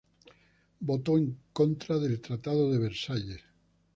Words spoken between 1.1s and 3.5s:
en contra del Tratado de Versalles.